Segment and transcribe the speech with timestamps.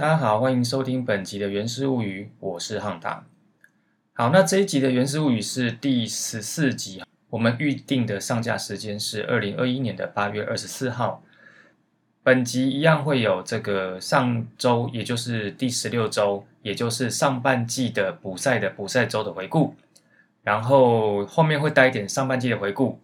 [0.00, 3.26] 大家好，欢迎收听本集的《原始物语》，我是汉达。
[4.14, 11.22] 好，那这一集的《原始物语》是第十四集，我们预定的上架时间是二零二一年的八月二十四号。
[12.22, 19.74] 本集一样会有这个上周，也就是第十六周，也就是上半季的补赛的补赛周的回顾，
[20.42, 22.98] 然后后面会带一点上半季的回顾。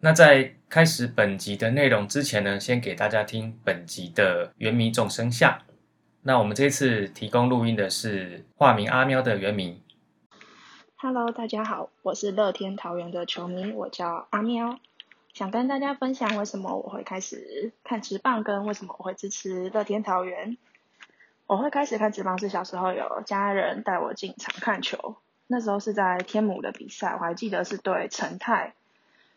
[0.00, 5.56] 那在开始本集的内容之前呢，先给大家听本集的原迷众生相。
[6.24, 9.82] 那我们这次提供录音的是化名阿喵的原名。
[10.94, 14.78] Hello，大家好，我是乐天桃园的球迷，我叫阿喵，
[15.34, 20.56] 想跟大家分享为什么我会开始看直棒，跟为什么我会支持乐天桃园。
[21.48, 25.16] 我会开始看直棒是小时候有家人带我进场看球，
[25.48, 28.74] 那时候是在天母的比赛，我还记得是对陈泰。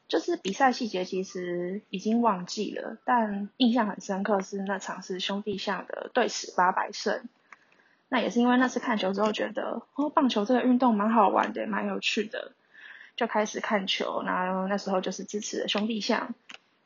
[0.08, 7.28] 就是比赛细节其实已经忘记了，但印象很深刻是那场是兄弟象的对史八百胜。
[8.08, 12.52] 那也是因为那次看球之后觉得，哦，棒球这个运动蛮好玩的，蛮有趣的，
[13.16, 14.22] 就开始看球。
[14.24, 16.36] 然后那时候就是支持兄弟象，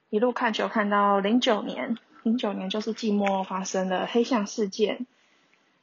[0.09, 5.06] 一路看球看到零九年，零九年就是寂寞发生了黑象事件。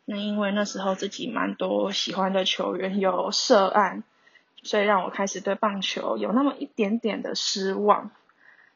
[0.06, 4.04] 那因为那时候自己蛮多喜欢的球员有涉案。
[4.62, 8.10] 所以让我开始对棒球有那么一点点的失望，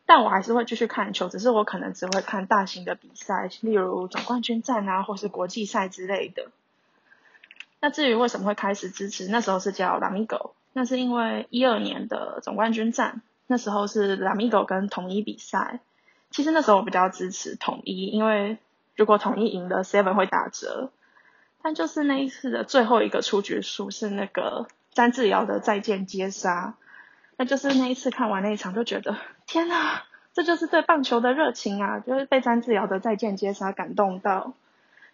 [0.07, 6.47] 但我还是会继续看球，只是我可能只会看大型的比赛，例如总冠军战啊，或是国际赛之类的。
[7.81, 15.81] 那至于为什么会开始支持，那时候是叫拉米狗，那是因为一二年的总冠军战，那时候是拉米狗跟统一比赛。
[16.31, 18.59] 其实那时候我比较支持统一，因为
[18.95, 20.91] 如果统一赢了，seven 会打折。
[21.63, 24.69] 但就是那一次的最后一个出局数是那个。
[24.93, 26.75] 詹志尧的再见接杀，
[27.37, 29.17] 那就是那一次看完那一场就觉得
[29.47, 32.01] 天呐，这就是对棒球的热情啊！
[32.01, 34.55] 就是被詹志尧的再见接杀感动到，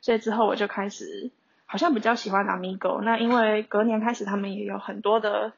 [0.01, 1.31] 所以之后我就开始
[1.67, 3.01] 好像比较喜欢阿米狗。
[3.03, 5.53] 那因为隔年开始他们也有很多的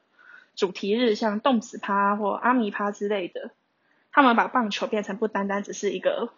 [0.54, 3.50] 主题日，像动词趴或阿米趴之类的，
[4.10, 6.30] 他们把棒球变成不单单只是一个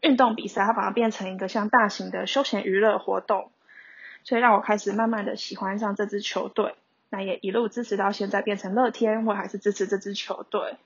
[0.00, 3.50] 运动比赛，他把它变成一个像大型的休闲娱乐活动，
[4.22, 6.76] 所以让我开始慢慢的喜欢上这支球队。
[7.14, 10.78] 那也一路支持到现在，变成乐天，我还是支持这支球队。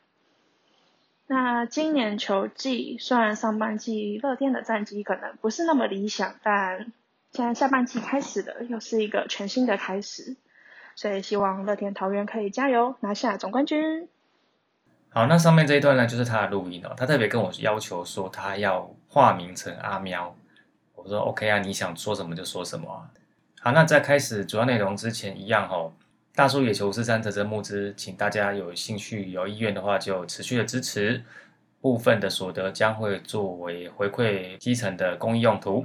[1.26, 6.92] 那今年球季虽然上半季乐天的战绩可能不是那么理想，但
[7.32, 10.36] 现在下半季开始了，又是一个全新的开始，
[10.94, 14.06] 所以希望乐天桃园可以加油拿下总冠军。
[15.08, 16.92] 好，那上面这一段呢，就是他的录音哦。
[16.94, 20.36] 他特别跟我要求说，他要化名成阿喵。
[20.94, 23.08] 我说 OK 啊，你想说什么就说什么。
[23.60, 25.94] 好，那在开始主要内容之前，一样哦。
[26.38, 31.24] 大叔野球五四三泽泽募资，请大家有兴趣、有意愿的话，就持续的支持。
[31.80, 35.84] 部分的所得将会作为回馈基层的公益用途。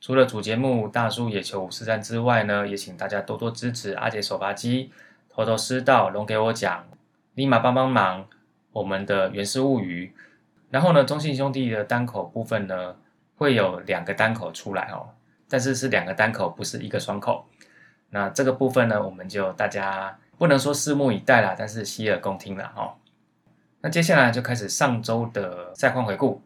[0.00, 4.90] 除了主节目大叔野球五四三之外呢，也请大家多多支持阿杰手扒鸡、
[5.30, 6.84] 头头师道、龙给我讲、
[7.36, 8.26] 立马帮帮忙、
[8.72, 10.12] 我们的原始物语。
[10.70, 12.96] 然后呢，中信兄弟的单口部分呢，
[13.36, 15.10] 会有两个单口出来哦，
[15.48, 17.46] 但是是两个单口，不是一个双口。
[18.14, 22.94] 那这个部分呢，我们就大家不能说拭目以待啦，但是洗耳恭听了哈。
[23.80, 26.42] 那接下来就开始上周的赛况回顾。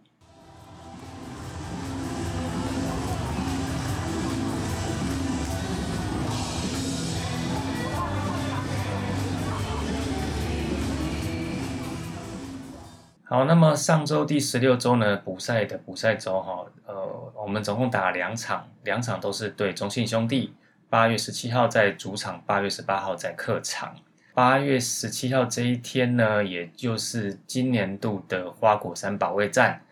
[13.24, 16.94] 好，那么上周第十六周呢，补赛的补赛周哈，呃，
[17.34, 20.54] 我们总共打了两场，两场都是对中信兄弟。
[20.88, 23.96] 八月十七号在主场，八月十八号在客场。
[24.32, 29.82] 八月十七号这一天呢，也就是今年度的花果山保卫战。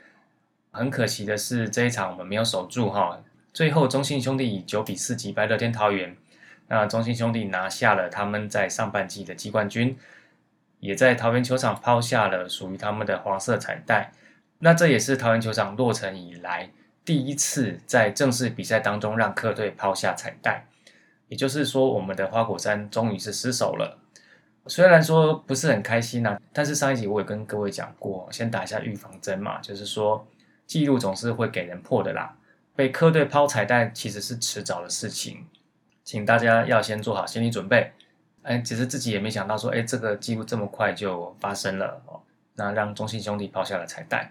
[0.70, 3.20] 很可惜的是，这一场我们没有守住哈。
[3.52, 6.16] 最后，中信兄弟以九比四击败乐天桃园。
[6.68, 9.98] 那中信兄弟拿下了他们在上半季的季冠军，
[10.78, 14.12] 也在桃园球场抛下了属于他们的黄色彩带。
[14.60, 16.70] 那这也是桃园球场落成以来
[17.04, 20.66] 第一次在正式比赛当中让客队抛下彩带。
[21.28, 23.98] 也就是说，我们的花果山终于是失手了。
[24.66, 30.26] 虽然说不是很开心呐，但是上一集我也跟各位讲过，先打一下预防针嘛，就是说
[30.66, 32.36] 记录总是会给人破的啦。
[32.74, 35.44] 被科队抛彩蛋其实是迟早的事情，
[36.02, 37.92] 请大家要先做好心理准备。
[38.42, 42.20] 哎，其实自己也没想到说，哎，这个记录这么快就发生了哦。
[42.54, 44.30] 那让中信兄弟抛下了彩蛋。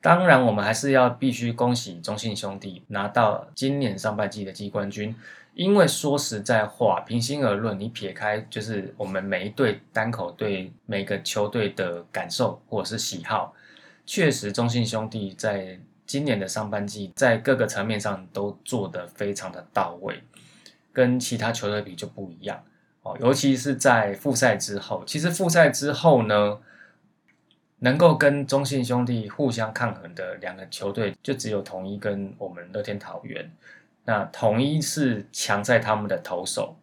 [0.00, 5.16] 当然，我们还是要必须恭喜中信兄弟拿到今年上半季的季冠军。
[5.54, 13.54] 因为说实在话，平心而论，你撇开就是我们每一队单口对每个球队的感受或者是喜好，
[14.04, 20.20] 确实中信兄弟在今年的上半季在各个层面上都做得非常的到位，
[20.92, 22.62] 跟其他球队比就不一样
[23.02, 23.16] 哦。
[23.20, 26.58] 尤其是在复赛之后，其实复赛之后呢，
[27.78, 33.48] 能够跟中信兄弟互相抗衡的两个球队，就只有统一跟我们乐天桃园。
[34.04, 36.76] 那统一是强在他们的投手，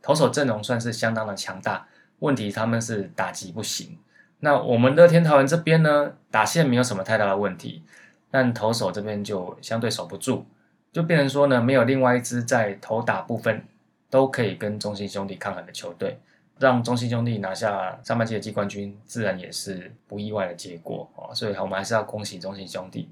[0.00, 1.86] 投手阵容算是相当的强大，
[2.20, 3.98] 问题他们是打击不行。
[4.40, 7.82] 那我们乐天桃园这边呢，打线没有什么太大的问题。
[8.30, 10.44] 但投手这边就相对守不住，
[10.92, 13.64] 就变成说呢，没有另外一支在投打部分
[14.10, 16.20] 都可以跟中信兄弟抗衡的球队，
[16.58, 21.32] 让中信兄弟拿下上半季的季冠军，自然也是不意外的结果啊。
[21.32, 23.08] 所以我们还是要恭喜中信兄弟。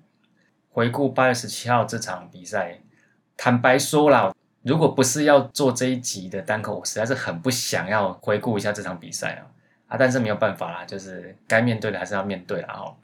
[0.71, 2.79] 回顾八月十七号这场比赛，
[3.37, 9.47] 坦白说啦，如果不是要做这一集的单口，我实在是很不想要回顾一下这场比赛啊
[9.89, 9.97] 啊！
[9.97, 12.97] 但是没有办法啦，就是该面对的还是要面对啦哦。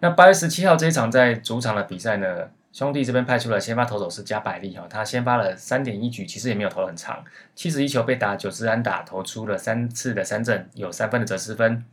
[0.00, 7.24] 那八月十七号这一场在主场的比赛呢，兄弟这边派出了先发投手是加百利哈，他先发了三点一局，其实也没有投很长，
[7.54, 11.84] 七十一球被打九支安打，投出了三次的三振，有三分的折失分。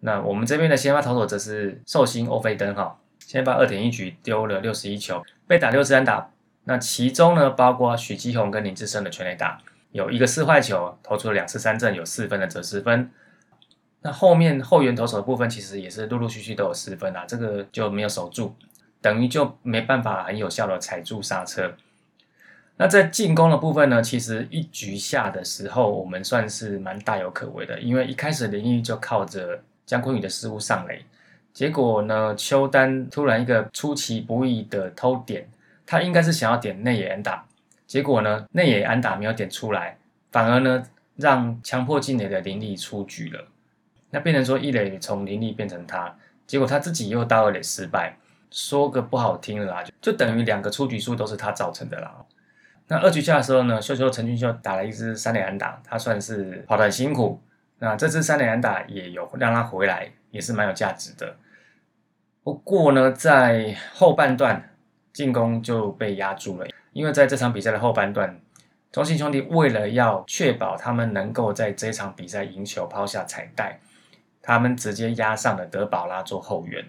[0.00, 6.30] 那我们这边的先发投手则是寿星欧菲登哈，先发二点一局丢了六十一球，被打六支安打。
[6.64, 9.60] 那其中呢，包括许基宏跟林志胜的全垒打，
[9.92, 13.10] 有一个四坏球，投出了两次三振，有四分的折失分。
[14.02, 18.54] 那后面后援投手的部分，其实也是陆陆续续都有失分啊，这个就没有守住，
[19.00, 21.72] 等于就没办法很有效的踩住刹车。
[22.76, 31.04] 那在进攻的部分呢，其实一局下的时候，我们算是蛮大有可为的，因为一开始林毅就靠着姜昆宇的失误上垒，
[31.52, 35.48] 结果呢，邱丹突然一个出其不意的偷点，
[35.86, 37.46] 他应该是想要点内野安打，
[37.86, 39.96] 结果呢，内野安打没有点出来，
[40.30, 40.82] 反而呢，
[41.16, 43.46] 让强迫进垒的林立出局了。
[44.10, 46.16] 那变成说一垒从林立变成他，
[46.46, 48.16] 结果他自己又到二垒失败，
[48.50, 52.24] 说个不好听的啦，就就等于两个出局数都是他造成的啦。
[52.86, 57.40] 那二局下的时候呢，秀秀陈俊秀打了一支三连安打，他算是跑得很辛苦。
[57.78, 61.36] 那这支三连安打也有让他回来，也是蛮有价值的。
[62.42, 64.70] 不过呢，在后半段
[65.14, 68.38] 进攻就被压住了，因为在这场比赛的后半段，
[68.92, 73.80] 中信兄弟为了要确保他们能够在这场比赛赢球，抛下彩带。
[74.42, 76.84] 他们直接压上了德保拉做后援，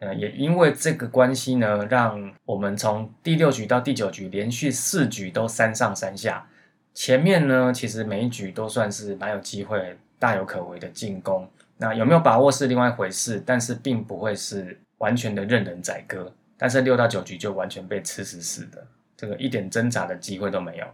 [0.00, 6.46] 呃，也因为这个关系呢，让我们从第六局到第九局连续四局都三上三下。
[6.92, 11.48] 前面呢，其实每一局都算是蛮有机会、大有可为的进攻。
[11.78, 16.30] 那有没有把握是另外一回事，但是并不会是完全的任人宰割。
[16.62, 18.86] 但是六到九局就完全被吃死死的，
[19.16, 20.86] 这个一点挣扎的机会都没有。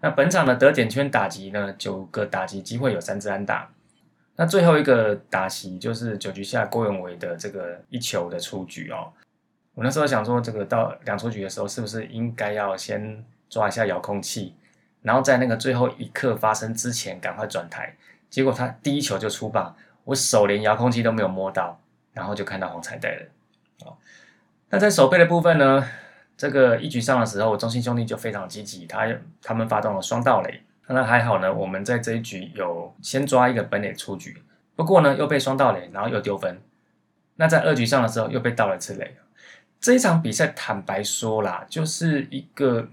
[0.00, 3.68] 那本场的得点圈打击呢，九个打击机会有三支安打。
[4.36, 9.12] 那最后一个打席就是九局下郭永伟的这个一球的出局哦。
[9.74, 14.54] 我那时候想说，这个到两出局的时候，是不是应该要先抓一下遥控器，
[15.00, 17.96] 然后在那个最后一刻发生之前赶快转台？
[18.30, 21.80] 结果他第一球就出棒，我手连遥控器都没有摸到，
[22.12, 23.26] 然后就看到红彩带了。
[23.84, 23.96] 哦，
[24.72, 25.86] 那在守备的部分呢，
[26.34, 29.06] 这个一局上的时候，中信兄弟就非常积极，他
[29.42, 30.62] 他们发动了双盗垒。
[30.86, 34.42] 那还好呢，我们在这一局有先抓一个本垒出局，
[34.74, 36.58] 不过呢又被双盗垒，然后又丢分。
[37.36, 39.14] 那在二局上的时候又被盗了次垒。
[39.78, 42.88] 这一场比赛坦白说啦，就是一个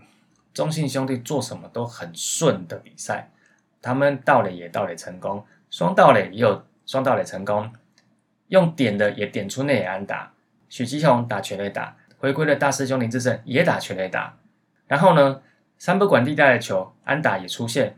[0.54, 3.32] 中信兄弟做什么都很顺的比赛。
[3.82, 7.72] 他们盗垒也盗垒成功，双盗垒也有双盗垒成功，
[8.50, 10.34] 用点的也点出内安打。
[10.70, 14.38] 许吉宏打全垒打，回归的大师兄林志胜也打全垒打。
[14.88, 15.42] 然后呢？
[15.82, 17.96] 三不管地带的球，安打也出现。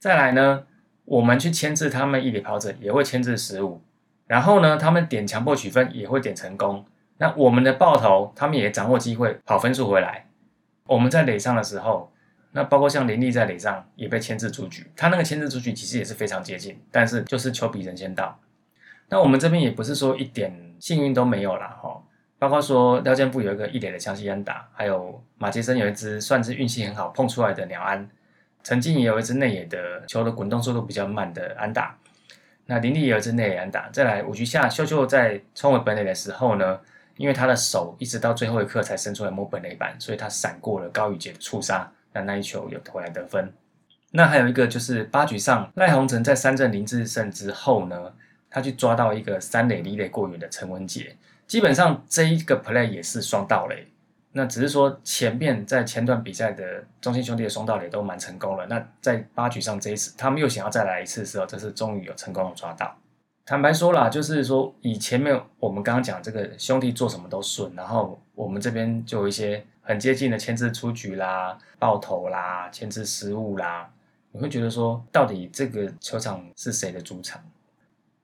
[0.00, 0.64] 再来呢，
[1.04, 3.80] 我们去牵制他们一垒跑者，也会牵制失误。
[4.26, 6.84] 然后呢，他们点强迫取分也会点成功。
[7.18, 10.26] 那我们的爆头，他们也掌握机会跑分数回来。
[10.88, 12.12] 我们在垒上的时候，
[12.50, 14.84] 那包括像林立在垒上也被牵制出局。
[14.96, 18.36] 他那个牵制出局其实也是非常接近，但是就是球比人先到。
[19.08, 22.02] 那我们这边也不是说一点幸运都没有了哈。
[22.38, 28.06] 包括说廖建富有一个一垒的强袭安打，还有马杰森有一支算是运气很好碰出来的鸟安，
[28.62, 31.96] 曾经也有一支内野的球的滚动速度比较慢的安打。
[32.66, 33.88] 那林立也有一支内野安打。
[33.90, 36.80] 再来五局下，秀秀在冲回本垒的时候呢，
[37.16, 43.52] 因为他的手一直到最后一刻才伸出来摸本垒板，所以他闪过了高宇杰的触杀，那那一球有回来得分。
[44.10, 48.12] 那还有一个就是八局上赖宏成在三振林志胜之后呢，
[48.54, 51.16] 他去抓到一个三垒离垒过远的陈文杰。
[51.44, 53.88] 基本上这一个 play 也是双盗垒，
[54.30, 58.64] 那只是说前面在前段比赛的中心兄弟的双盗垒都蛮成功了。
[58.68, 62.96] 那在八局上这一次，他们又想要再来一次的时候，这次终于有成功的抓到。
[63.44, 73.90] 坦白说啦，就是说以前面我们刚刚讲这个兄弟做什么都顺，然后我们这边就有一些很接近的牵制出局啦、爆头啦、牵制失误啦，
[74.30, 77.42] 你会觉得说，到底这个球场是谁的主场？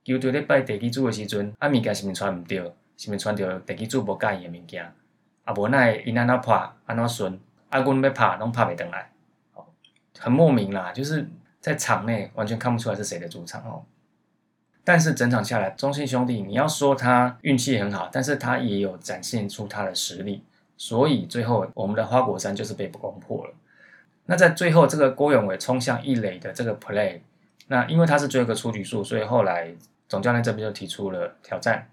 [0.05, 2.59] 球队咧拜地基主的时阵，啊物件是毋是传毋对，
[2.97, 4.93] 是毋是传着地基主无介意的物件？
[5.45, 7.39] 啊无奈因安怎拍安怎顺，
[7.69, 9.11] 啊阮要拍拢拍袂登来，
[9.55, 9.65] 哦，
[10.19, 11.29] 很莫名啦，就是
[11.61, 13.85] 在场内完全看不出来是谁的主场哦。
[14.83, 20.43] 但是整场下来，中信兄弟你要说他运气很好，但是他也有展现出他的实力，
[20.77, 23.53] 所以最后我们的花果山就是被攻破了。
[24.25, 27.21] 那在最后这个郭永伟冲向一垒的这个 play，
[27.71, 29.75] 那因为他是最后一个出局数，所以后来。
[30.11, 31.89] 总教练这边就提出了挑战。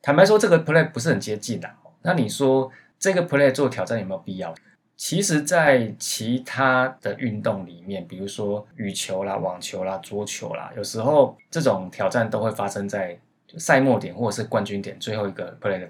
[0.00, 1.68] 坦白说，这个 play 不是很接近的。
[2.02, 4.54] 那你说这个 play 做挑战有没有必要？
[4.96, 13.18] 其实，在其他的运动里面，比如说羽球啦、网球啦、桌球啦，有时候这种挑战都会发生在
[13.58, 15.88] 赛末点或者是冠军点最后一个 play 的。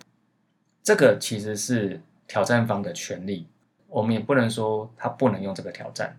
[0.82, 3.46] 这个其实是挑战方的权利，
[3.88, 6.16] 我们也不能说他不能用这个挑战，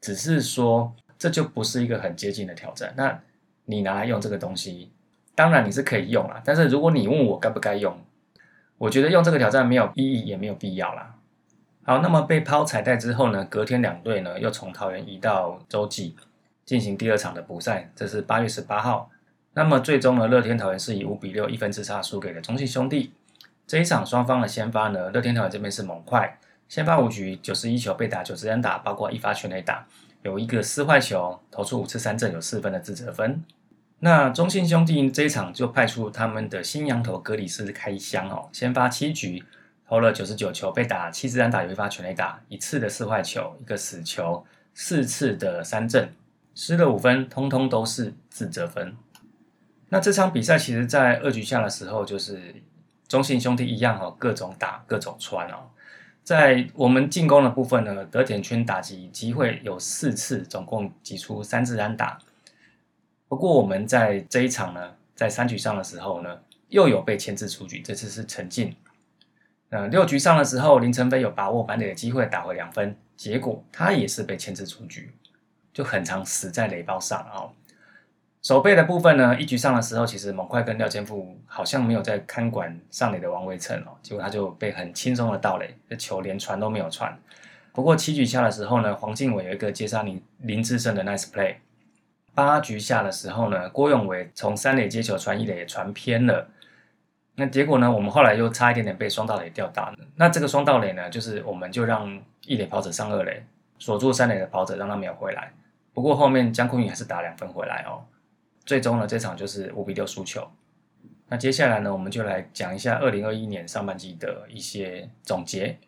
[0.00, 2.94] 只是说这就不是一个很接近的挑战。
[2.96, 3.20] 那
[3.64, 4.92] 你拿来用这个东西，
[5.34, 6.40] 当然你是可以用啦。
[6.44, 7.98] 但是如果你问我该不该用，
[8.78, 11.16] 我觉得用这个挑战没有意义，也没有必要啦。
[11.82, 16.14] 好，那么被抛彩带之后呢，隔天两队呢又从桃园移到洲际
[16.64, 19.10] 进行第二场的补赛，这是八月十八号。
[19.54, 23.12] 那么最终呢，乐天桃园是以五比六一分之差输给了中信兄弟。
[23.66, 29.86] 这一场双方的先发呢，乐天桃园这边是猛快，先发五局九十一球被打九十三打，包括一发全垒打，
[30.28, 33.42] 有一个四坏球，投出五次三振，有四分的自责分。
[34.00, 39.42] 那中信兄弟这一场就派出他们的新羊头格里斯开箱哦，先发七局，
[39.88, 44.44] 投了九十九球，被打七支安打，有一发全垒打，一次的四坏球，一个死球，
[44.74, 46.12] 四次的三振，
[46.54, 48.94] 失了五分，通通都是自责分。
[49.88, 52.54] 那这场比赛其实，在二局下的时候，就是
[53.08, 55.70] 中信兄弟一样哦，各种打，各种穿哦。
[56.28, 62.18] 在我们进攻的部分呢，德田圈打击机会有四次，总共击出三次安打。
[63.28, 67.80] 不过我们在这一场呢，在三局上的时候呢，又有被牵制出局。
[67.80, 68.76] 这次是陈进。
[69.70, 75.10] 呃，六局上的时候，林晨飞有把握板垒的机会打回两分，结果他也是被牵制出局，
[75.72, 77.52] 就很常死在垒包上哦。
[78.40, 87.18] 守备的部分呢，一局上的时候，其实猛快跟廖健富好像没有在看管上垒的王维成哦，结果他就被很轻松的盗垒，这球连传都没有传。
[87.72, 91.56] 不过七局下的时候呢，黄敬伟有一个接杀林林志胜的 nice play。
[92.34, 96.48] 八局下的时候呢，郭永伟从三垒接球传一垒传偏了，
[97.34, 99.92] 那结果呢，我们后来又差一点点被双道垒吊打。
[100.14, 103.44] 那这个双道垒呢，就是我们就让一垒跑者上二垒，
[103.80, 105.52] 锁住三垒的跑者，让他没有回来。
[105.92, 108.04] 不过后面江坤宇还是打两分回来哦。
[108.68, 110.46] 最终呢，这场就是五比六输球。
[111.28, 115.78] 那接下来呢，我们就来讲一下二零二一年上半季的一些总结。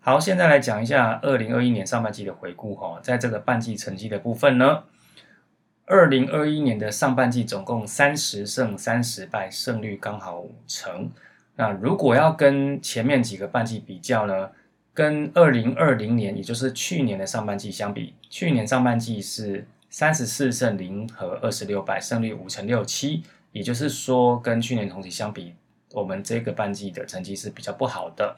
[0.00, 4.82] 好，现在来讲一下二零二一年上半季的回顾哈，在这个半季成绩的部分呢，
[5.86, 11.10] 二零二一年的上半季总共三十胜三十败，胜率刚好五成。
[11.56, 14.50] 那如果要跟前面几个半季比较呢，
[14.94, 25.54] 跟二零二零年，也就是去年的上半季相比，去年上半季是三十四胜零和二十六败，胜率五成六七，也就是说跟去年同期相比，
[25.92, 28.36] 我们这个半季的成绩是比较不好的。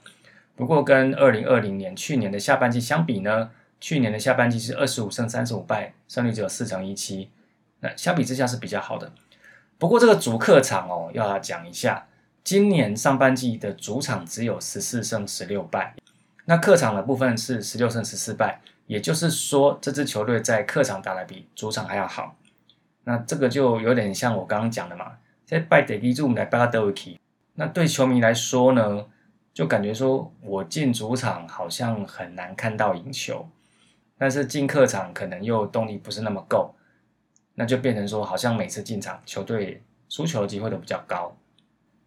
[0.56, 3.50] 不过跟二零二零年去年的下半季相比呢，
[3.80, 7.30] 去年的下半季是二十五胜三十五败，胜率只有四成一七，
[7.80, 9.12] 那相比之下是比较好的。
[9.78, 12.06] 不过这个主客场哦，要讲一下，
[12.42, 15.94] 今年上半季的主场只有十四胜十六败，
[16.46, 22.36] 那客场的部分是十六胜十四败，也就是说这支球队在客场打的比主场还要好。
[23.04, 25.12] 那这个就有点像我刚刚讲的嘛，
[25.44, 27.20] 在拜德基柱来巴德维奇，
[27.54, 29.06] 那对球迷来说呢？
[29.52, 33.48] 就感觉说，我进主场好像很难看到赢球，
[34.16, 36.74] 但是进客场可能又动力不是那么够，
[37.54, 41.36] 那就变成说，好像每次进场球队输球机会都比较高。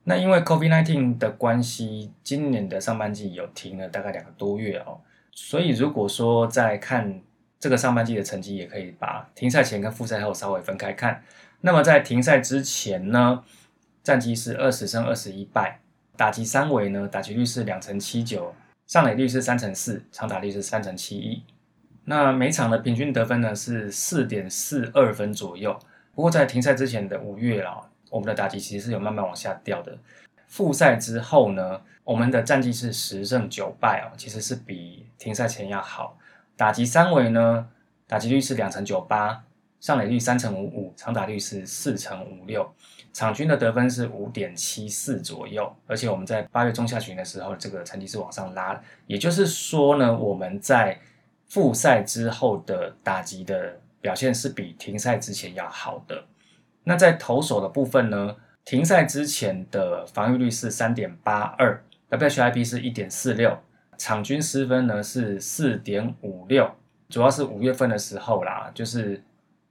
[0.03, 5.01] 那因为 COVID-19 的关系，今年的上半季有停了大概两个多月哦，
[5.33, 7.21] 所以如果说在看
[7.59, 11.23] 这个上半季的成绩，也可以把停赛前跟复赛后稍微分开看。
[11.61, 13.43] 那么在停赛之前呢，
[14.01, 15.81] 战绩是二十胜二十一败。
[16.15, 18.55] 打击三围呢，打击率是两成七九，
[18.87, 21.43] 上垒率是三成四，长打率是三成七一。
[22.09, 25.77] 那每场的平均得分呢是四点四二分左右。
[26.15, 29.97] 不过在停赛之前的五月啦，我们的打击其实是有慢慢往下掉的。
[30.47, 36.17] 复赛之后呢，我们的战绩是十胜九败哦，其实是比停赛前要好。
[36.55, 37.67] 打击三围呢，
[38.07, 39.43] 打击率是两成九八，
[39.81, 42.73] 上垒率三成五五，长打率是四成五六，
[43.11, 45.69] 场均的得分是五点七四左右。
[45.85, 50.97] 而且我们在八月中下旬的时候，这个成绩是往上拉，也就是说呢，我们在
[51.47, 56.25] 复赛之后的打击的表现是比停赛之前要好的。
[56.83, 58.35] 那在投手的部分呢？
[58.63, 63.57] 停赛之前的防御率是三点八二，WHIP 是一点四六，
[63.97, 66.69] 场均失分呢是四点五六，
[67.07, 69.23] 主要是五月份的时候啦，就是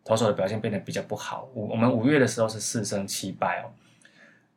[0.02, 1.46] 投手的表现变得比较不好。
[1.52, 3.68] 五我们五月的时候是四胜七败哦。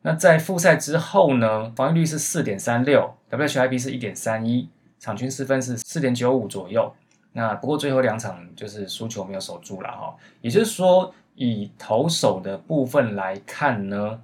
[0.00, 6.94] 那在复赛之后呢，防御率是四点三六，WHIP 是一点三一，场均失分是四点九五左右。
[7.32, 14.20] 那不过最后两场就是输球没有守住了哈，也就是说以投手的部分来看呢。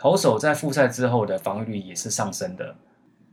[0.00, 2.76] 投手在复赛之后的防御率也是上升的。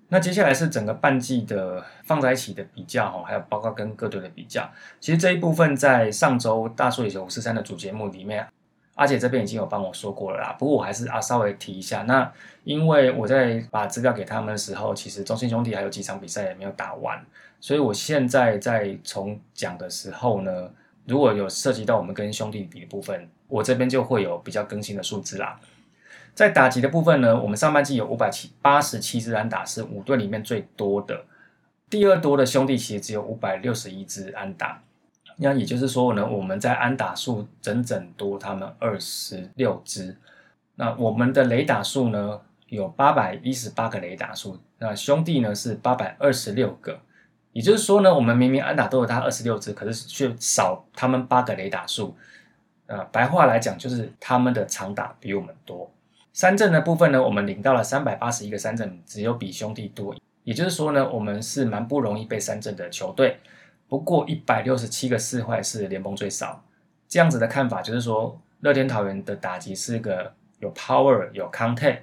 [0.07, 4.67] 那接下来是整个半季的放在一起的比较哈，还有包括跟各队的比较。
[4.99, 8.47] 其实这一部分在上周大数野球五四三的主节目里面，
[8.95, 10.55] 阿姐这边已经有帮我说过了啦。
[10.57, 12.01] 不过我还是啊稍微提一下。
[12.01, 12.31] 那
[12.63, 17.23] 因为我在把资料给他们的时候，其实中信兄弟还有几场比赛也没有打完，
[17.65, 20.69] 所以我现在在重讲的时候呢，
[21.07, 25.59] 如果有涉及到我们跟兄弟比的部分，我这边就会有比较更新的数字啦。
[26.35, 31.25] 在打击的部分呢，我们上半季有五百七八十七支安打，是五队里面最多的。
[31.89, 34.83] 第二多的兄弟其实只有五百六十一支安打，
[35.37, 40.15] 那也就是说呢，我们在安打数整整多他们二十六支。
[40.75, 46.99] 那我们的雷打数呢，有八百一十八个雷打数，那兄弟呢是八百二十六个。
[47.55, 52.13] 也就是说呢，我们明明安打都有他二十六支，可是却少他们八个雷打数。
[52.85, 55.89] 呃，白话来讲就是他们的长打比我们多。
[56.33, 60.13] 三振的部分呢，我们领到了三百八十一个三振，只有比兄弟多。
[60.43, 63.39] 也就是说呢，我们是蛮不容易被三振的球队。
[63.87, 66.61] 不过一百六十七个四坏是联盟最少。
[67.07, 71.99] 这样子的看法就是说，乐天桃园的打击是个有 power 有 content，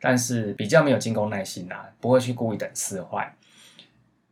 [0.00, 3.32] 但是比较没有进攻耐心啊，不会去故意等四坏。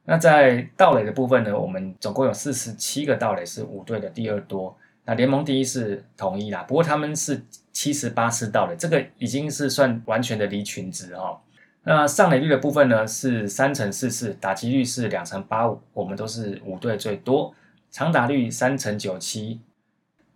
[0.04, 4.76] 那在盗垒的部分呢，我们总共有四十七个盗垒，是五队的第二多。
[5.04, 7.42] 那联盟第一是统一啦，不过他们是。
[7.74, 11.42] 七十八次到了，这个已经是算完全的离群值哈。
[11.82, 17.52] 那上垒率的部分呢是三成四四，打击率是两成八五，我们都是五队最多。
[17.90, 19.60] 长打率三成九七。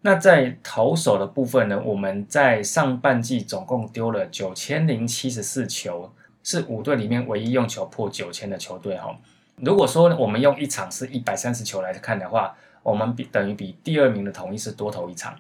[0.01, 6.11] 那在投手的部分呢，我们在上半季总共丢了九千零七十四球，
[6.43, 9.17] 是五队里面唯一用球破九千的球队哈。
[9.63, 15.35] 如果说我们用一场是一百三十球来看的话，我们比等于比第二名的统一是多投一场。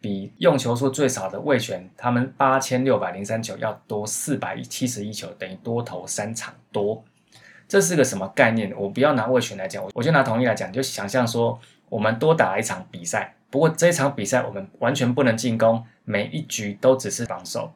[0.00, 7.02] 比用球数最少的魏权，他们八千六百零三球要多四百七十一球，等于多投三场多。
[7.66, 8.72] 这是个什么概念？
[8.76, 17.72] 我不要拿魏权来讲，我我就拿统一来讲，就想象说我们多打一场比赛，不过这场比赛我们完全不能进攻，每一局都只是防守。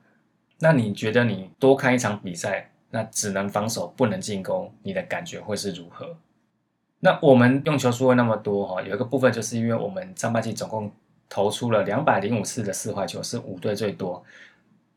[0.61, 6.17] 那你觉得你多看一场比赛，那只能防守不能进攻，你的感觉会是如何？
[7.01, 10.93] 那我们用球数会那么多哈，有一个部分就是因为我们上半季总共。
[11.35, 14.23] 投出了两百零五次的四坏球，是五队最多。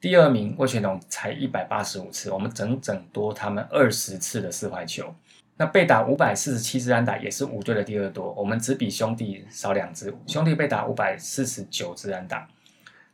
[0.02, 5.16] 第二名魏全龙才一百八十五次，我们整整多他们二十次的四坏球。
[5.56, 10.14] 那被打五百四十七支安打，也是五队的第二多，我们只比兄弟少两支。
[10.28, 12.46] 兄弟被打五百四十九支安打。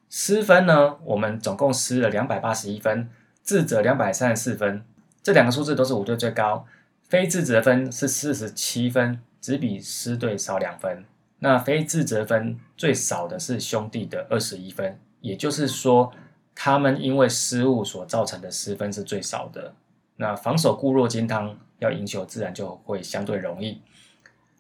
[0.10, 3.08] 失分呢，我们总共失了两百八十一分，
[3.44, 4.84] 智责两百三十四分，
[5.22, 6.66] 这两个数字都是五队最高。
[7.08, 11.04] 非智责分是四十七分，只比失队少两分。
[11.40, 16.14] 那非智责分最少的是兄弟的二十一分，也就是说，
[16.56, 19.74] 他们因为失误所造成的失分是最少的。
[20.18, 23.82] 那防守固若金汤，要赢球自然就会相对容易。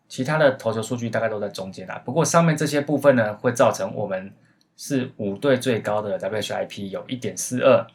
[0.10, 2.02] 其他的投球数据大概都在中间啦。
[2.04, 4.34] 不过上面这些部分呢，会造成我们
[4.76, 7.88] 是五队最高的 WHIP 有一点四二，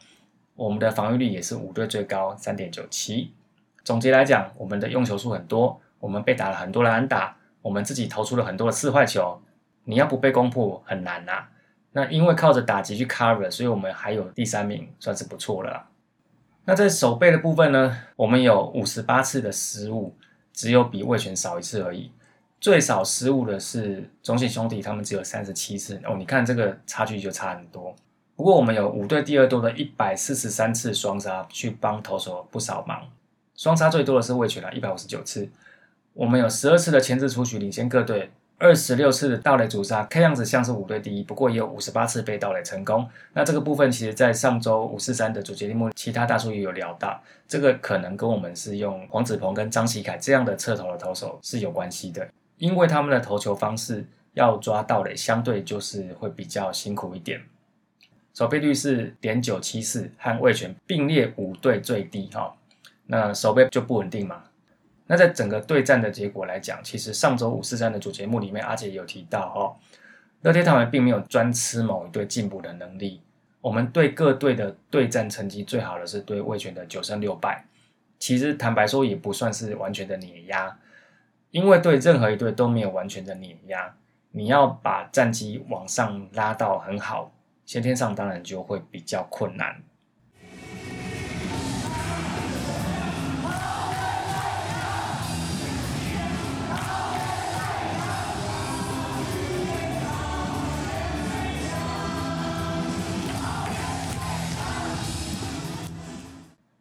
[0.57, 3.33] 我们的防御率也是五队最高三点九七。
[3.85, 7.37] 总结来讲，我们的用球数很多，我们被打了很多的安打。
[7.61, 9.41] 我们自己投出了很多的四坏球，
[9.85, 11.47] 你要不被攻破很难呐。
[11.91, 15.87] 那因为靠着打击去 cover，所以我们还有第三名，算是不错了。
[16.65, 20.15] 那在守备的部分呢，我们有五十八次的失误，
[20.53, 22.11] 只有比魏权少一次而已。
[22.59, 26.15] 最少失误的是中信兄弟，他们只有三十七次哦。
[26.17, 27.95] 你看这个差距就差很多。
[28.37, 33.01] 不过我们有五队第二多的一百四十三次双杀，去帮投手不少忙。
[33.55, 35.49] 双杀最多的是魏权了，一百五十九次。
[36.13, 43.09] 我们有十二次的前置出局领先各队，二十六次的盗垒阻杀，看样子像是五队第一，不过也有五十八次被盗垒成功。
[43.33, 57.41] 那这个部分其实，在上周五四三的主节目，其他大叔也有聊到，这个可能跟我们是用黄子鹏跟张喜凯这样的侧投的投手是有关系的，因为他们的投球方式要抓盗垒，相对就是会比较辛苦一点。
[58.37, 62.55] 守备率是点九七四，和魏权并列五队最低哈，
[63.07, 64.43] 那守备就不稳定嘛。
[65.07, 69.73] 那在整个对战的结果来讲，其实上周五四三的主节目里面，阿杰也有提到哦，
[70.43, 73.23] 乐天他们并没有专吃某一队进步的能力。
[73.59, 77.65] 我们对各队的对战成绩最好的是对魏权的九胜六败，
[78.19, 80.77] 其实坦白说也不算是完全的碾压，
[81.49, 83.95] 因为对任何一队都没有完全的碾压。
[84.29, 87.31] 你要把战绩往上拉到很好，
[87.67, 89.83] 先天上当然就会比较困难。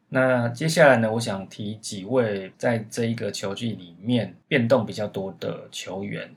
[0.09, 6.33] 那接下来呢，我想提几位在这一个球季里面变动比较多的球员。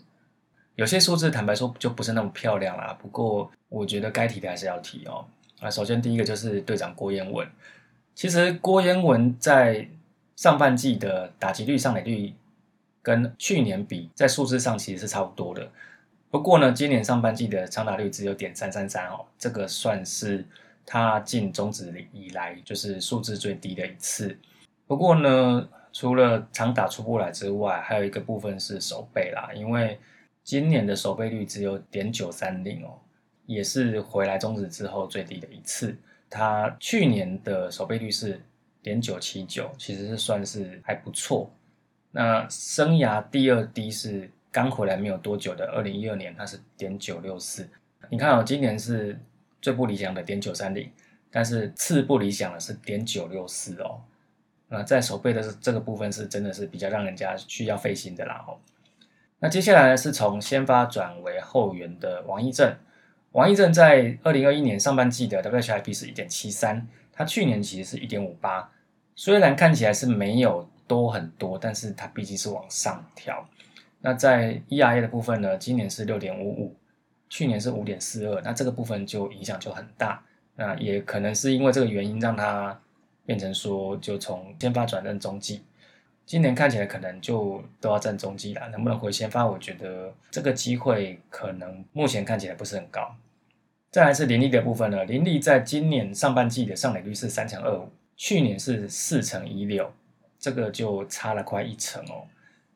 [0.74, 5.26] 有些数字坦白说就不是那么漂亮啦，不过我觉得该提的还是要提哦。
[5.62, 7.48] 啊，首先第一个就是队长郭彦文。
[8.14, 9.88] 其实郭彦文在
[10.36, 12.34] 上半季的打击率、上垒率
[13.02, 15.72] 跟去年比，在数字上其实是差不多的。
[16.30, 20.46] 不过呢，今年上半季的长打率只有点三三三哦，这个算是。
[20.92, 24.36] 他进中职以来就是数字最低的一次。
[24.88, 29.52] 不过呢，除了长打出不来之外，还有一个部分是守备啦。
[29.54, 30.00] 因为
[30.44, 32.98] 今年的守备率只有点九三零哦，
[33.50, 35.98] 也是回来终止之后最低的一次。
[36.30, 38.42] 他去年的守备率是
[38.82, 41.52] 点九七九，其实是算是还不错。
[42.12, 47.68] 那生涯第二低是刚回来没有多久的二零一二年，它是点九六四。
[48.10, 49.20] 你看哦，今年是。
[49.62, 50.90] 最不理想的点九三零，
[51.30, 54.00] 但是次不理想的是点九六四哦。
[54.70, 58.56] 那在手背的这个部分是真的是比较让人家需要费心的啦哦。
[59.40, 62.74] 那接下来呢是从先发转为后援的王一正，
[63.32, 68.72] 王一正在二零二一年上半季的 WHIP 是一点七三，他去年其实是一点五八，
[69.16, 73.48] 虽然看起来是没有多很多，但是它毕竟是往上调。
[74.02, 76.76] 那在 ERA 的部分呢，今年是六点五五。
[77.32, 80.20] 去年是五点四二，那这个部分就影响就很大。
[80.56, 82.76] 那也可能是因为这个原因，让他
[83.24, 85.62] 变成说就从先发转任中继。
[86.30, 89.48] 今年看起来可能就都要站中继了，能不能回先发？
[89.48, 93.16] 我觉得这个机会可能目前看起来不是很高。
[93.90, 99.92] 再来是林立的部分呢，林立在今年上半季的上垒率是三成二五，去年是四成一六，
[100.38, 102.28] 这个就差了快一成哦。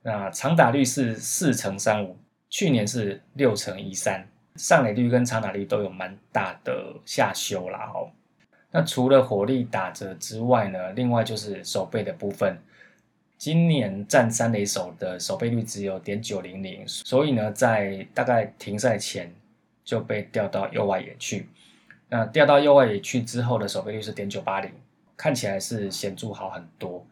[0.01, 2.17] 那长打率是四成三五，
[2.49, 4.27] 去年是六成一三。
[4.55, 8.09] 上垒率跟长打率都有蛮大的下修啦哦。
[8.71, 12.57] 那除了火力打折之外呢，另外就是守备的部分，
[13.43, 19.35] 今年占三垒手的守备率只有点九零零，所以呢，在大概停赛前
[19.83, 21.49] 就被调到右外野去。
[22.07, 24.71] 那调到右外野去之后的守备率是点九八零，
[25.17, 27.05] 看起来是显著好很多。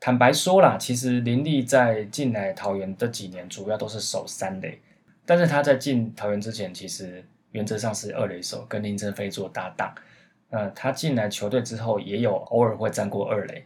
[0.00, 4.80] 坦白说啦，其实林立在进来桃园这几年，主要都是守三垒。
[5.26, 9.94] 但是他在进桃园之前，其实原则上是二垒手，跟林晨飞做搭档。
[10.48, 13.62] 呃，他进来球队之后，也有偶尔会站过二垒。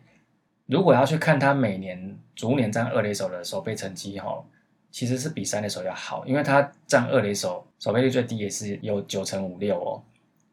[0.69, 4.45] 如果要去看他每年逐年占二垒手的守备成绩，哈，
[4.93, 10.01] 其实是比三垒手要好，因为他占二垒手守备率最低也是有九成五六哦。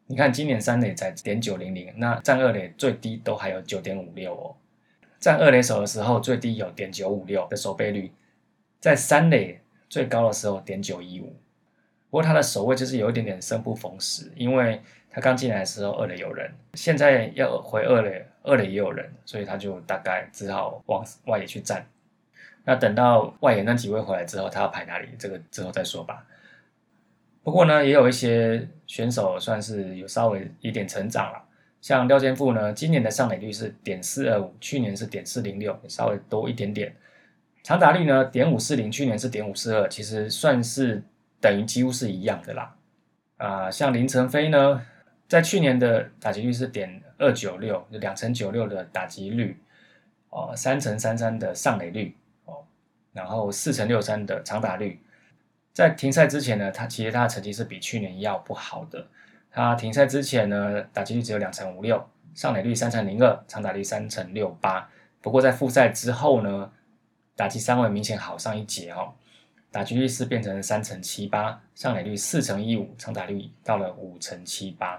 [0.06, 4.56] 你看今年三垒才点九零零，那占二垒最低都还有九点五六哦。
[5.20, 8.10] 占二垒手的时候最低有点九五六的守备率，
[8.80, 9.60] 在三垒。
[9.88, 11.26] 最高的时候点九一五，
[12.10, 21.84] 不过他的守卫就是有一点点生不逢时，因为他刚进来的时候二垒有人，现在要回二垒，二垒也有人，所以他就大概只好往外野去站。
[22.64, 26.24] 那等到外野那几位回来之后，他要排哪里，这个之后再说吧。
[27.42, 31.44] 不过呢，也有一些选手算是有稍微一点成长了，
[31.80, 36.94] 像廖健富呢，今年的上垒率是点四二五，去年是点四零六，稍微多一点点。
[37.62, 41.02] 长打率呢，点五四零，去年是点五四二，其实算是
[41.40, 42.74] 等于几乎是一样的啦。
[43.36, 44.84] 啊，像林晨飞呢，
[45.28, 49.58] 在去年的打击率是点二九六，两成九六的打击率，
[50.30, 52.64] 哦，三成三三的上垒率，哦，
[53.12, 55.00] 然后四成六三的长打率。
[55.72, 59.06] 在停赛之前呢，他其实他的成绩是比去年要不好的。
[59.50, 64.88] 他停赛之前呢，打击率只有两成五六，上垒率三成零二，长打率三成六八。
[65.20, 66.70] 不过在复赛之后呢，
[67.34, 69.12] 打击三位明显好上一截哦，
[69.70, 74.98] 打击率是变成三成七八，上垒率四成一五，长打率到了五成七八。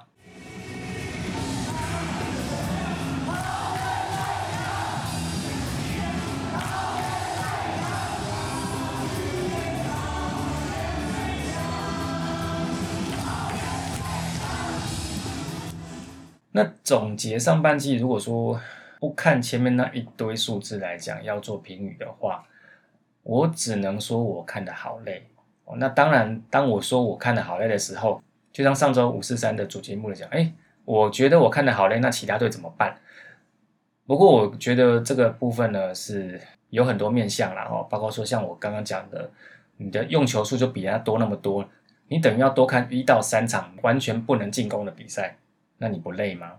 [16.58, 18.60] 那总结上半季，如果说
[19.00, 22.44] 不看前面那一堆数字来讲，要做评语的话，
[23.22, 25.28] 我只能说我看的好累。
[25.76, 28.20] 那当然，当我说我看的好累的时候，
[28.52, 30.52] 就像上周五四三的主节目里讲，哎，
[30.84, 32.98] 我觉得我看的好累，那其他队怎么办？
[34.08, 36.42] 不过我觉得这个部分呢是
[36.72, 39.30] 有很多面向啦，哦，包括说像我刚刚讲的，
[39.78, 41.70] 你的用球数就比人家多那么多，
[42.08, 45.38] 你等于要多看一到三场完全不能进攻的比赛。
[45.78, 46.54] 那你不累吗？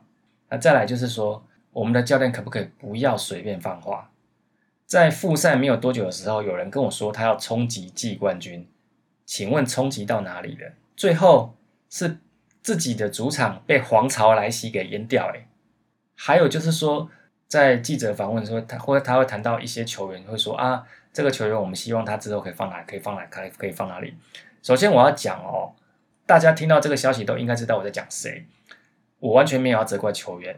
[0.48, 4.10] 那再来就是说，我们的教练可不可以不要随便放话？
[4.86, 8.66] 在复赛没有多久的时候，有人跟我说他要冲击季冠军，
[9.26, 10.72] 请问冲击到哪里了？
[10.96, 11.54] 最后
[11.90, 12.18] 是
[12.62, 15.30] 自己的主场被黄巢来袭给淹掉。
[15.34, 15.46] 哎，
[16.16, 17.10] 还有就是说，
[17.46, 24.14] 在记者访问说，他或者他会谈到一些球员会说啊，这个球员我们希望他之后可以放哪，可以放哪，可以可以放哪里？
[24.62, 25.74] 首先我要讲哦，
[26.24, 28.46] 大家听到这个消息都应该知道我在讲谁。
[29.20, 30.56] 我完全没有要责怪球员，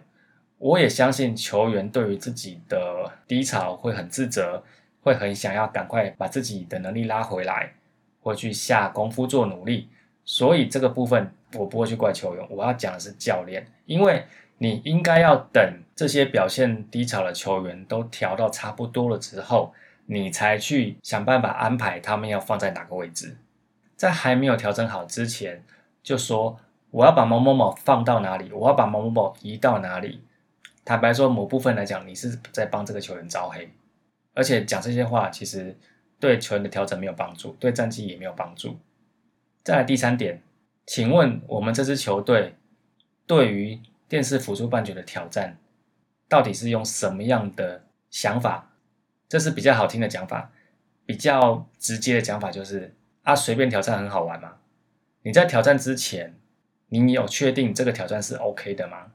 [0.59, 4.63] 我也相信球员对于自己的低潮会很自责，
[5.03, 7.73] 会很想要赶快把自己的能力拉回来，
[8.23, 9.89] 或去下功夫做努力。
[10.27, 14.25] 所以这个部分我不会去怪球员，我要讲的是教练，因为
[14.59, 19.73] 你应该要等这些表现低潮的球员都调到差不多了之后，
[20.05, 23.39] 你才去想办法安排他们要放在哪个位置，
[23.97, 25.65] 在还没有调整好之前
[26.03, 26.61] 就说。
[26.91, 28.51] 我要把某某某放到哪里？
[28.53, 30.23] 我要把某某某移到哪里？
[30.85, 33.71] 坦白说，某部分来讲，你是在帮这个球员招黑，
[34.35, 35.79] 而且讲这些话，其实
[36.19, 38.77] 对球员的调整没有帮助，对战绩也没有帮助。
[39.63, 40.43] 再来第三点，
[40.87, 42.57] 请问我们这支球队
[43.27, 45.59] 对于电视辅助半决的挑战，
[46.29, 48.73] 到底是用什么样的想法？
[49.29, 50.51] 这是比较好听的讲法，
[51.07, 54.57] 比较直接的讲法就是啊，随便挑战很好玩吗？
[55.23, 56.35] 你在挑战之前。
[56.91, 59.07] 你有确定这个挑战是 OK 的吗？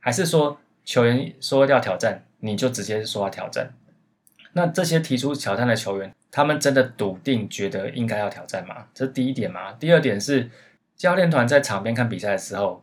[0.00, 3.72] 还是说球员说要挑战，你就直接说要挑战？
[4.52, 8.86] 那这些提出挑战的球员，他们真的笃定觉得应该要挑战吗？
[8.92, 9.72] 这是第一点嘛。
[9.74, 10.50] 第二点是
[10.96, 12.82] 教练团在场边看比赛的时候，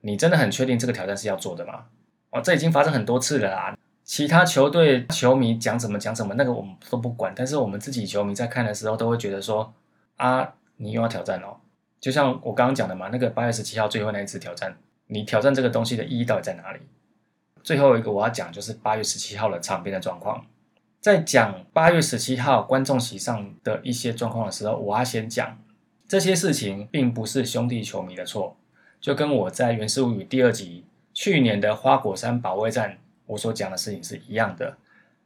[0.00, 1.84] 你真的很确定这个挑战是要做的吗？
[2.30, 3.78] 哦，这已经发生很多次了啦。
[4.02, 7.32] 其他球队球迷讲什么讲什么，那个我们都不管。
[7.36, 9.72] 但是我们自己球迷在看的时候，都会觉得说
[10.16, 11.56] 啊，你又要挑战哦。
[12.04, 16.80] 就像我刚刚讲的嘛，那个八月十七号最后那一次挑战，你挑战这个东西的意义到底在哪里？
[17.62, 20.44] 最后一个我要讲就是八月十七号的场边的状况。
[21.00, 25.58] 在讲八月十七号观众席上的一些状况的时候，我要先讲
[26.06, 28.54] 这些事情并不是兄弟球迷的错，
[29.00, 34.76] 就跟我在《原始物语》第二集去年的花果山保卫战我所讲的事情是一样的。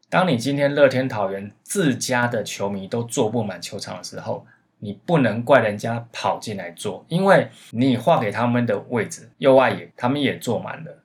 [0.09, 4.47] 当你今天乐天桃园自家的球迷都坐不满球场的时候，
[4.81, 11.03] 你不能怪人家跑进来坐，因为你划给他们的位置右外野，他们也坐满了。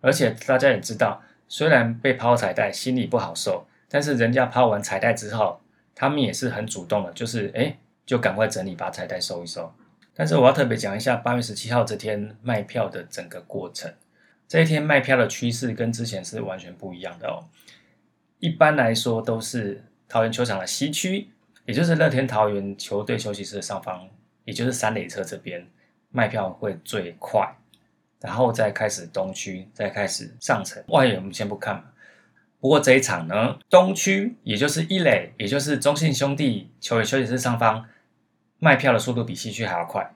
[0.00, 5.60] 而且大家也知道，虽然被抛彩带心里不好受，但是人家抛完彩带之后，
[5.94, 9.72] 他们也是很主动的，就是哎，就赶快整理把彩带收一收。
[10.14, 13.92] 但是我要特别讲一下八月十七号这天卖票的整个过程，
[14.46, 17.44] 这一天卖票的趋势跟之前是完全不一样的哦。
[18.38, 21.30] 一般来说都是桃园球场的西区。
[21.66, 24.08] 也就是乐天桃园球队休息室上方，
[24.44, 25.66] 也就是三垒车这边
[26.10, 27.56] 卖票会最快，
[28.20, 31.84] 然后再开始东区，再开始上层外野，我们先不看。
[32.60, 37.84] 不过这一场呢，东区也就是一垒，也就是中信兄弟球员休息室上方
[38.60, 40.14] 卖票的速度比西区还要快。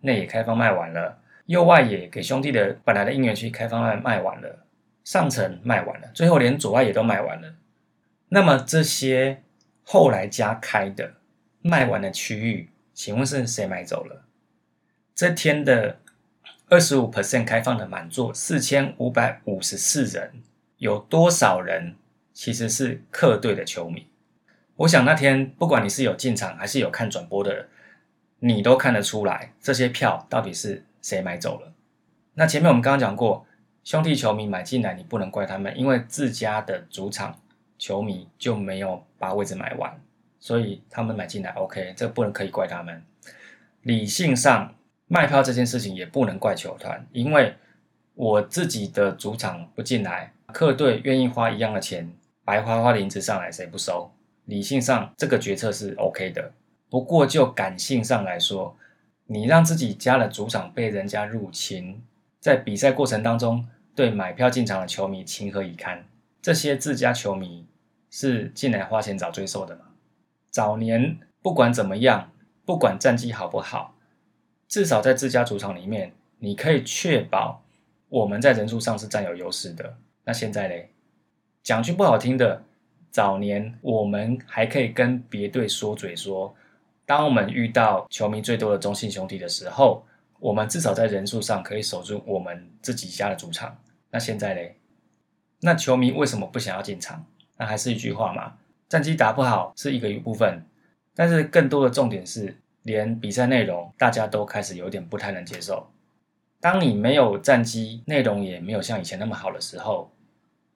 [0.00, 4.64] 内野开放卖完了，右外野给兄弟的本来的应援区开放卖卖完了，
[5.04, 7.56] 上层卖完了，最后连左外野都卖完了。
[8.30, 9.41] 那么这些。
[9.84, 11.14] 后来加开的
[11.60, 14.24] 卖完的区域，请问是谁买走了？
[15.14, 15.98] 这天的
[16.68, 20.32] 二十五 percent 开放的满座四千五百五十四人，
[20.78, 21.96] 有多少人
[22.32, 24.06] 其实是客队的球迷？
[24.76, 27.68] 我想那天不管你是有进场还是有看转播的，
[28.38, 31.72] 你都看得出来这些票到底是谁买走了。
[32.34, 33.46] 那前面我们刚刚讲过，
[33.84, 37.38] 兄弟球迷买进来，你不能怪他们，因为自家的主场。
[37.82, 40.00] 球迷就没有把位置买完，
[40.38, 43.02] 所以他们买进来，OK，这不能可以怪他们。
[43.80, 44.72] 理性上
[45.08, 47.56] 卖票这件事情也不能怪球团，因为
[48.14, 52.08] 我自己的主场不进来，客队愿意花一样的钱，
[52.44, 54.12] 白花花的银子上来，谁不收？
[54.44, 56.52] 理性上这个决策是 OK 的，
[56.88, 58.76] 不过就感性上来说，
[59.26, 62.00] 你让自己家的主场被人家入侵，
[62.38, 63.66] 在比赛过程当中
[63.96, 66.04] 对买票进场的球迷情何以堪？
[66.40, 67.66] 这些自家球迷
[68.12, 69.86] 是进来花钱找罪受的吗？
[70.50, 72.30] 早年不管怎么样，
[72.66, 73.96] 不管战绩好不好，
[74.68, 77.64] 至少在自家主场里面，你可以确保
[78.10, 79.96] 我们在人数上是占有优势的。
[80.24, 80.90] 那现在嘞，
[81.62, 82.62] 讲句不好听的，
[83.10, 86.54] 早年我们还可以跟别队说嘴说。
[87.06, 90.04] 当我们遇到球迷最多的中信兄弟的时候，
[90.38, 93.78] 我们至少在人数上可以守住我们自己家的主场。
[94.10, 94.76] 那现在嘞，
[95.62, 97.24] 那球迷为什么不想要进场？
[97.56, 98.54] 那还是一句话嘛，
[98.88, 100.64] 战绩打不好是一个一部分，
[101.14, 105.88] 但是更多的重点是，连比赛内容大家都开始有点不太能接受。
[106.60, 110.10] 当你没有战绩，内容也没有像以前那么好的时候，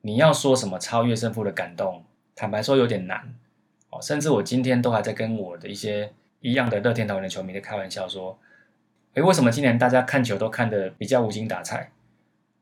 [0.01, 3.35] 你要说什么超越胜负的感动，坦白说有点难
[3.91, 4.01] 哦。
[4.03, 8.39] 甚至我今天都还在跟我的一些一样的乐天桃园的球迷在开玩笑说
[9.15, 11.91] ：“诶，为什么今年大家看球都看得比较无精打采？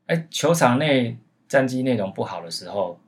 [0.07, 2.99] 诶，球场内战绩内容不好的时候，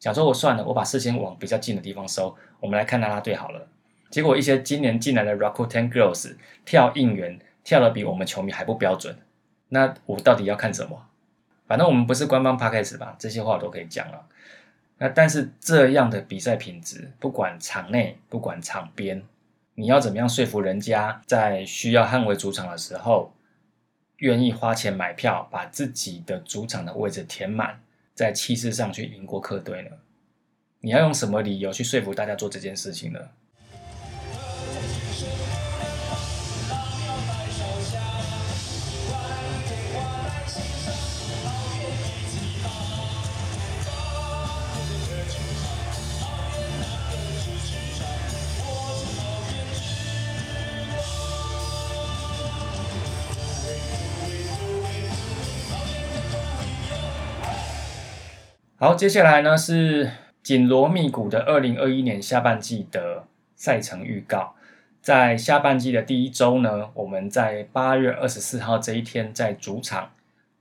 [0.00, 3.68] 想说我算了，我把视线往比较近的地方收，我们来看拉拉队好了。
[4.10, 6.34] 结果一些今年进来的 Rakuten Girls
[6.64, 9.16] 跳应援跳的比我们球迷还不标准，
[9.68, 11.06] 那我到底要看什么？
[11.68, 14.26] 反正我们不是官方 p a c k a g e 吧，这些话都可以讲了。”
[14.98, 19.22] 那但是这样的比赛品质，不管场内不管场边，
[19.74, 23.32] 你要怎么样说服人家在需要捍卫主场的时候，
[24.16, 27.80] 愿意花钱买票，把自己的主场的位置填满，
[28.14, 29.90] 在气势上去赢过客队呢？
[30.80, 33.20] 你要用什么理由去说服大家做这件事情呢？
[58.82, 60.10] 好，接下来呢是
[60.42, 64.54] 紧锣密鼓的二零二一年下半季的赛程预告。
[65.02, 70.12] 在下半季的第一周呢，我们在八月二十四号这一天在主场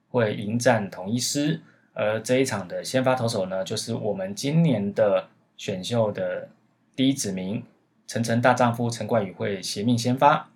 [0.10, 1.62] 会迎战统一师，
[1.93, 6.49] 而这一场的先发投手呢，就是我们今年的选秀的
[6.97, 7.63] 第一指名
[8.05, 10.49] 陈晨大丈夫陈冠宇会携命先发。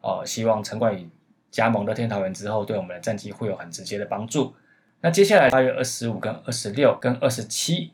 [0.00, 1.06] 哦，希望陈冠宇
[1.50, 4.54] 加盟的天桃园之后，对我们的战绩会有很直接的帮助。
[5.02, 7.92] 那接下来八月二十五、跟二十六、跟二十七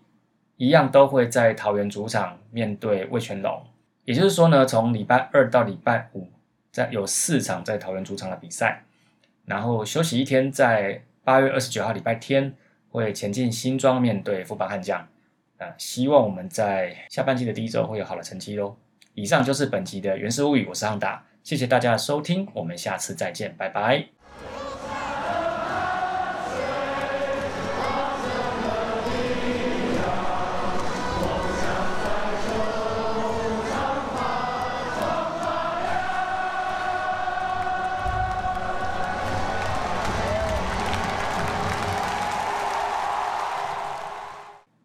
[0.56, 3.64] 一样，都会在桃园主场面对魏全龙。
[4.04, 6.28] 也就是说呢，从礼拜二到礼拜五，
[6.72, 8.84] 在有四场在桃园主场的比赛，
[9.44, 12.54] 然后休息一天，在八月二十九号礼拜天
[12.88, 15.06] 会前进新庄面对富邦悍将。
[15.58, 18.76] 啊，希望我们在下半季的第一周会有好的成绩喽。
[19.14, 24.15] 以上就是本集的原始物语，我是汉达，谢谢大家的收听，我们下次再见，拜拜。